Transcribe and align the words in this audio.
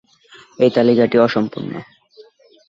এই 0.59 0.69
তালিকাটি 0.69 1.17
অসম্পূর্ণ 1.17 1.71